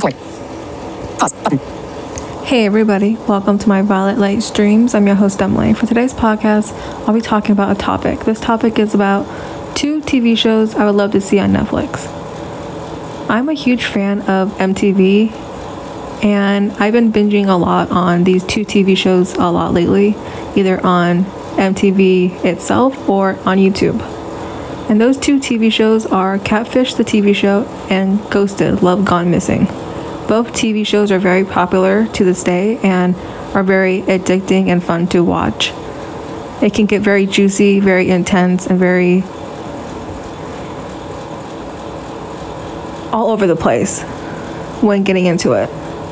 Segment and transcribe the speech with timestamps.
[0.00, 0.14] Record.
[1.18, 1.32] Pause.
[1.32, 1.58] Button.
[2.46, 4.94] Hey everybody, welcome to my Violet Light streams.
[4.94, 5.74] I'm your host Emily.
[5.74, 6.72] For today's podcast,
[7.08, 8.20] I'll be talking about a topic.
[8.20, 9.26] This topic is about
[9.76, 12.06] two TV shows I would love to see on Netflix.
[13.28, 15.32] I'm a huge fan of MTV
[16.22, 20.14] and I've been binging a lot on these two TV shows a lot lately,
[20.54, 24.00] either on MTV itself or on YouTube.
[24.88, 29.66] And those two TV shows are Catfish the TV show and Ghosted Love Gone Missing.
[30.28, 33.16] Both TV shows are very popular to this day and
[33.54, 35.72] are very addicting and fun to watch.
[36.60, 39.22] It can get very juicy, very intense, and very
[43.10, 44.02] all over the place
[44.82, 45.70] when getting into it.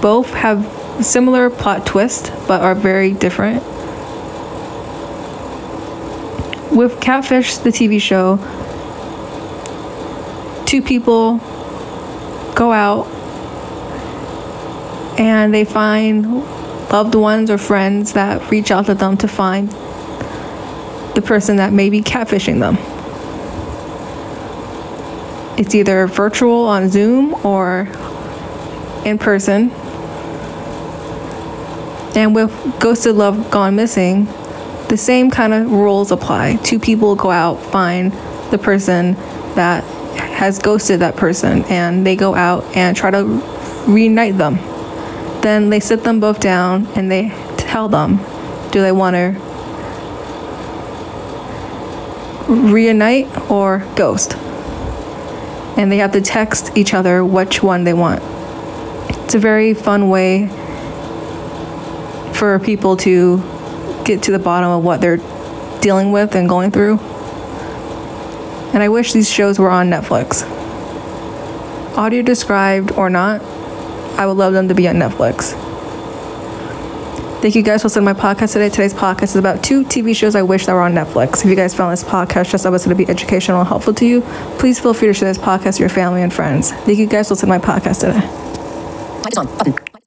[0.00, 0.64] Both have
[1.04, 3.62] similar plot twist but are very different.
[6.74, 8.38] With Catfish, the TV show,
[10.64, 11.36] two people
[12.54, 13.17] go out
[15.18, 16.42] and they find
[16.90, 19.68] loved ones or friends that reach out to them to find
[21.14, 22.76] the person that may be catfishing them.
[25.58, 27.88] It's either virtual on Zoom or
[29.04, 29.70] in person.
[32.14, 34.26] And with Ghosted Love Gone Missing,
[34.88, 36.56] the same kind of rules apply.
[36.62, 38.12] Two people go out, find
[38.50, 39.14] the person
[39.54, 39.82] that
[40.16, 43.24] has ghosted that person, and they go out and try to
[43.88, 44.58] reunite them.
[45.42, 48.18] Then they sit them both down and they tell them,
[48.70, 49.34] do they want to
[52.48, 54.36] reunite or ghost?
[55.76, 58.20] And they have to text each other which one they want.
[59.24, 60.48] It's a very fun way
[62.34, 63.38] for people to
[64.04, 65.20] get to the bottom of what they're
[65.80, 66.98] dealing with and going through.
[68.72, 70.44] And I wish these shows were on Netflix.
[71.96, 73.40] Audio described or not,
[74.18, 75.54] I would love them to be on Netflix.
[77.40, 78.68] Thank you guys for listening to my podcast today.
[78.68, 81.44] Today's podcast is about two TV shows I wish that were on Netflix.
[81.44, 84.04] If you guys found this podcast just was going to be educational and helpful to
[84.04, 84.22] you,
[84.58, 86.72] please feel free to share this podcast with your family and friends.
[86.72, 88.18] Thank you guys for listening to my podcast today.
[89.22, 89.46] Mic is on.
[89.56, 89.97] Button.